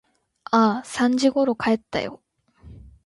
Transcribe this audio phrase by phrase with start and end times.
[0.45, 2.23] ああ、三時ころ帰ったよ。